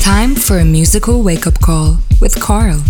[0.00, 2.82] Time for a musical wake up call with Carl.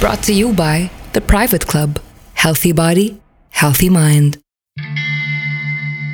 [0.00, 2.00] Brought to you by The Private Club.
[2.34, 4.38] Healthy body, healthy mind.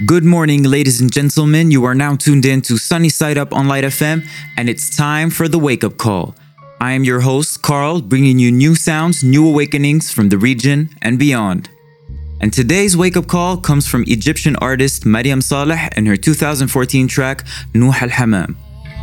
[0.06, 1.70] Good morning, ladies and gentlemen.
[1.70, 4.26] You are now tuned in to Sunny Side Up on Light FM,
[4.56, 6.34] and it's time for the wake up call.
[6.80, 11.18] I am your host, Carl, bringing you new sounds, new awakenings from the region and
[11.18, 11.68] beyond.
[12.40, 17.44] And today's wake up call comes from Egyptian artist Mariam Saleh and her 2014 track
[17.72, 18.56] Nuh al Hamam.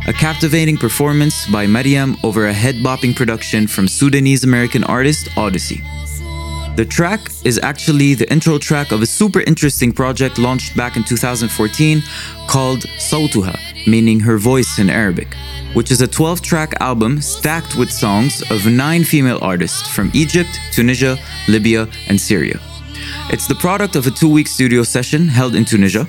[0.06, 5.84] A captivating performance by Mariam over a head bopping production from Sudanese American artist Oddisee.
[6.76, 11.04] The track is actually the intro track of a super interesting project launched back in
[11.04, 12.02] 2014
[12.48, 15.34] called Sautuha, meaning her voice in Arabic,
[15.74, 20.58] which is a 12 track album stacked with songs of nine female artists from Egypt,
[20.72, 22.58] Tunisia, Libya, and Syria.
[23.28, 26.08] It's the product of a two week studio session held in Tunisia.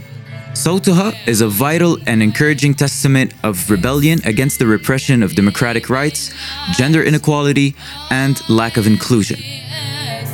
[0.53, 6.33] Sautuha is a vital and encouraging testament of rebellion against the repression of democratic rights,
[6.73, 7.73] gender inequality,
[8.09, 9.39] and lack of inclusion.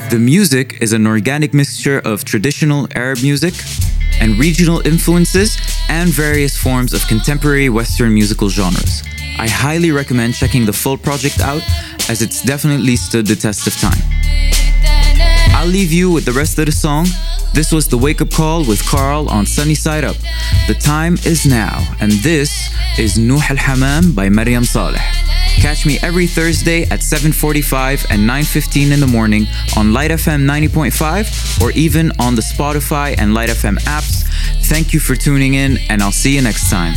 [0.10, 3.54] The music is an organic mixture of traditional Arab music
[4.20, 5.56] and regional influences
[5.88, 9.04] and various forms of contemporary Western musical genres.
[9.38, 11.62] I highly recommend checking the full project out
[12.10, 14.02] as it's definitely stood the test of time.
[15.54, 17.06] I'll leave you with the rest of the song.
[17.58, 20.16] This was the wake up call with Carl on Sunny Side Up.
[20.68, 22.70] The time is now, and this
[23.00, 25.02] is Nuh al Hamam by Mariam Saleh.
[25.58, 31.60] Catch me every Thursday at 7:45 and 9:15 in the morning on Light FM 90.5
[31.60, 34.24] or even on the Spotify and Light FM apps.
[34.70, 36.94] Thank you for tuning in and I'll see you next time.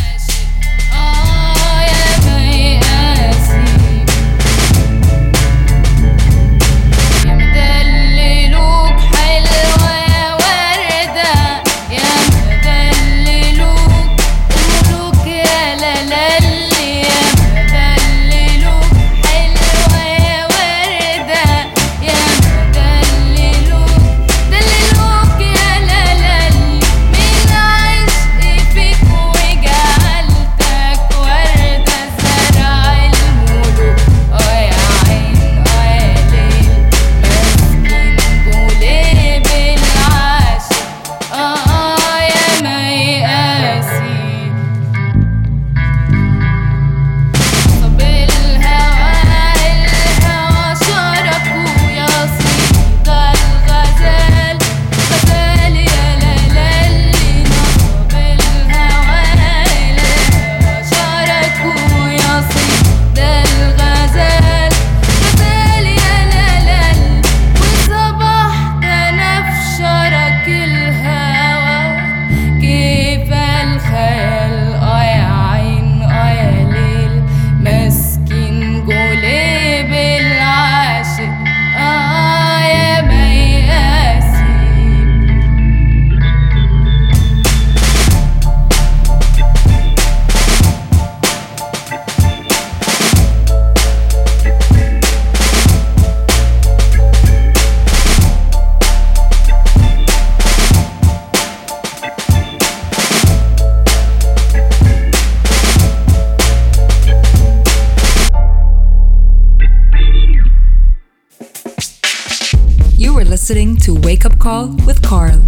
[113.51, 115.43] Listening to Wake Up Call with Carl.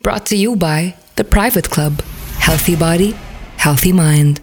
[0.00, 2.00] Brought to you by The Private Club.
[2.38, 3.16] Healthy body,
[3.56, 4.38] healthy mind.